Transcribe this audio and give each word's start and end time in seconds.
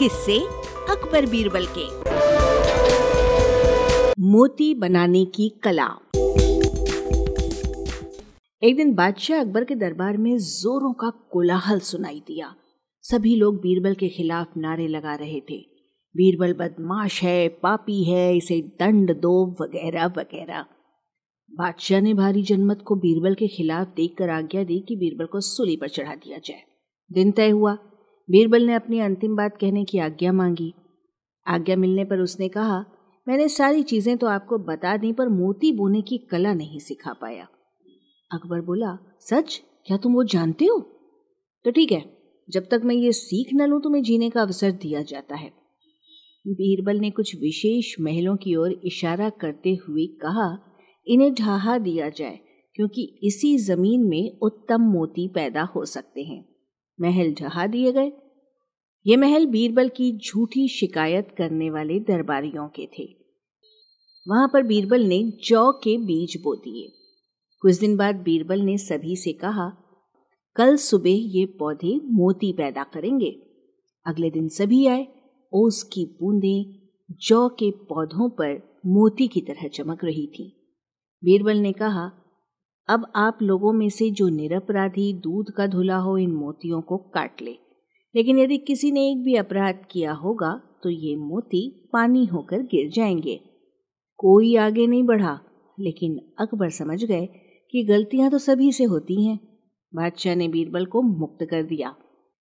किससे 0.00 0.38
अकबर 0.90 1.26
बीरबल 1.26 1.66
के। 1.78 1.88
मोती 4.22 4.74
बनाने 4.74 5.24
की 5.24 5.48
कला। 5.48 5.88
एक 8.62 8.76
दिन 8.76 8.94
बादशाह 8.94 9.40
अकबर 9.40 9.64
के 9.64 9.74
दरबार 9.74 10.16
में 10.16 10.38
जोरों 10.38 10.92
का 10.92 11.10
कोलाहल 11.10 11.80
सुनाई 11.80 12.22
दिया। 12.26 12.54
सभी 13.02 13.36
लोग 13.36 13.56
बीरबल 13.56 13.94
के 13.94 14.08
खिलाफ 14.08 14.56
नारे 14.56 14.88
लगा 14.88 15.14
रहे 15.14 15.40
थे। 15.40 15.56
बीरबल 16.16 16.52
बदमाश 16.52 17.22
है, 17.22 17.48
पापी 17.48 18.04
है, 18.04 18.36
इसे 18.36 18.60
दंड 18.60 19.20
दो, 19.20 19.56
वगैरह 19.60 20.06
वगैरह। 20.06 20.64
बादशाह 21.50 22.00
ने 22.00 22.14
भारी 22.14 22.42
जनमत 22.42 22.82
को 22.86 22.94
बीरबल 22.94 23.34
के 23.34 23.48
खिलाफ 23.48 23.86
देखकर 23.96 24.30
आज्ञा 24.30 24.64
दी 24.64 24.84
कि 24.88 24.96
बीरबल 24.96 25.26
को 25.26 25.40
सूली 25.40 25.76
पर 25.76 25.88
चढ़ा 25.88 26.14
दिया 26.14 26.38
जाए। 26.38 26.62
दिन 27.12 27.32
तय 27.32 27.50
हुआ 27.50 27.78
बीरबल 28.30 28.66
ने 28.66 28.74
अपनी 28.74 29.00
अंतिम 29.00 29.36
बात 29.36 29.56
कहने 29.56 29.84
की 29.84 29.98
आज्ञा 29.98 30.32
मांगी। 30.32 30.74
आज्ञा 31.48 31.76
मिलने 31.76 32.04
पर 32.04 32.18
उसने 32.18 32.48
कहा, 32.48 32.84
मैंने 33.28 33.48
सारी 33.48 33.82
चीज़ें 33.82 34.16
तो 34.16 34.26
आपको 34.26 34.58
बता 34.58 34.96
दी, 34.96 35.12
पर 35.12 35.28
मोती 35.28 35.72
बोने 35.72 36.02
की 36.02 36.18
कला 36.18 36.54
नहीं 36.54 36.78
सिखा 36.78 37.12
पाया। 37.12 37.48
अकबर 38.32 38.60
बोला, 38.60 38.98
सच? 39.20 39.62
क्या 39.86 39.96
तुम 39.96 40.14
वो 40.14 40.24
जानते 40.24 40.64
हो? 40.64 40.78
तो 41.64 41.70
ठीक 41.70 41.92
है, 41.92 42.04
जब 42.50 42.68
तक 42.70 42.80
मैं 42.84 42.94
ये 42.94 43.12
सीख 43.12 43.48
न 43.54 43.66
लूँ, 43.66 43.80
तुम्हें 43.82 44.02
जीने 44.02 44.30
का 44.30 44.42
अवसर 44.42 44.70
दिया 44.70 45.02
जाता 45.02 45.36
है। 45.36 45.52
बीरबल 46.46 46.98
ने 46.98 47.10
कुछ 47.10 47.36
विशेष 47.40 47.94
महलों 48.00 48.36
की 48.36 48.54
ओर 48.54 48.80
इशारा 48.84 49.30
करते 49.30 49.74
हुए 49.74 50.06
कहा, 50.06 50.58
इन्हें 51.06 51.34
ढहा 51.34 51.78
दिया 51.78 52.08
जाए, 52.08 52.40
क्योंकि 52.74 53.20
इसी 53.22 53.58
ज़मीन 53.58 54.08
में 54.08 54.38
उत्तम 54.42 54.82
मोती 54.82 55.28
पैदा 55.28 55.62
हो 55.62 55.84
सकते 55.84 56.22
हैं। 56.22 56.59
महल 57.00 57.34
ढहा 57.34 57.66
दिए 57.66 57.92
गए। 57.92 58.12
ये 59.06 59.16
महल 59.16 59.46
बीरबल 59.46 59.88
की 59.88 60.18
झूठी 60.18 60.68
शिकायत 60.68 61.34
करने 61.38 61.70
वाले 61.70 62.00
दरबारियों 62.00 62.68
के 62.68 62.86
थे। 62.86 63.16
वहाँ 64.28 64.50
पर 64.52 64.62
बीरबल 64.62 65.00
ने 65.00 65.32
जौ 65.44 65.72
के 65.72 65.98
बीज 65.98 66.36
बो 66.42 66.54
दिए। 66.54 66.88
कुछ 67.60 67.76
दिन 67.76 67.96
बाद 67.96 68.14
बीरबल 68.14 68.60
ने 68.60 68.78
सभी 68.78 69.16
से 69.16 69.32
कहा, 69.32 69.72
कल 70.56 70.76
सुबह 70.76 71.10
ये 71.10 71.46
पौधे 71.46 72.00
मोती 72.04 72.52
पैदा 72.52 72.84
करेंगे। 72.84 73.42
अगले 74.06 74.30
दिन 74.30 74.48
सभी 74.48 74.86
आए, 74.86 75.06
ओस 75.52 75.82
की 75.82 76.04
बूंदें 76.04 76.88
जौ 77.10 77.48
के 77.48 77.70
पौधों 77.70 78.30
पर 78.30 78.80
मोती 78.86 79.28
की 79.28 79.40
तरह 79.40 79.68
चमक 79.68 80.04
रही 80.04 80.26
थी। 80.26 80.56
बीरबल 81.24 81.56
ने 81.56 81.72
कहा 81.72 82.10
अब 82.90 83.12
आप 83.16 83.38
लोगों 83.42 83.72
में 83.72 83.88
से 83.88 84.10
जो 84.10 84.28
निरपराधी 84.28 85.12
दूध 85.12 85.50
का 85.50 85.66
धुला 85.66 85.96
हो, 85.96 86.18
इन 86.18 86.30
मोतियों 86.30 86.80
को 86.80 86.96
काट 86.96 87.42
ले। 87.42 87.56
लेकिन 88.14 88.38
यदि 88.38 88.58
किसी 88.58 88.90
ने 88.90 89.10
एक 89.10 89.22
भी 89.24 89.34
अपराध 89.34 89.78
किया 89.90 90.12
होगा 90.12 90.62
तो 90.82 90.90
ये 90.90 91.16
मोती 91.16 91.90
पानी 91.92 92.24
होकर 92.24 92.62
गिर 92.62 92.90
जाएँगे। 92.90 93.40
कोई 94.16 94.56
आगे 94.56 94.86
नहीं 94.86 95.02
बढ़ा, 95.02 95.40
लेकिन 95.80 96.20
अकबर 96.38 96.70
समझ 96.70 97.04
गए 97.04 97.26
कि 97.70 97.84
गलतियाँ 97.84 98.30
तो 98.30 98.38
सभी 98.38 98.72
से 98.72 98.84
होती 98.84 99.26
हैं। 99.26 99.38
बादशाह 99.94 100.34
ने 100.34 100.48
बीरबल 100.48 100.86
को 100.86 101.02
मुक्त 101.02 101.46
कर 101.50 101.62
दिया। 101.62 101.94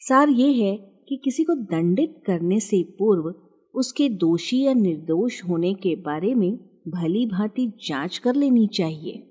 सार 0.00 0.28
ये 0.28 0.52
है 0.52 0.76
कि 1.08 1.20
किसी 1.24 1.44
को 1.44 1.54
दंडित 1.54 2.22
करने 2.26 2.60
से 2.60 2.82
पूर्व 2.82 3.34
उसके 3.74 4.08
दोषी 4.08 4.62
या 4.62 4.72
निर्दोष 4.72 5.44
होने 5.48 5.74
के 5.74 5.96
बारे 5.96 6.34
में 6.34 6.56
भली 6.88 7.26
भांति 7.26 7.72
जाँच 7.88 8.18
कर 8.18 8.34
लेनी 8.34 8.66
चाहिए। 8.66 9.30